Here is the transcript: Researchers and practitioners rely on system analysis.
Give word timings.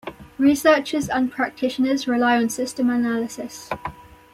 Researchers 0.39 1.07
and 1.09 1.31
practitioners 1.31 2.07
rely 2.07 2.35
on 2.35 2.49
system 2.49 2.89
analysis. 2.89 3.69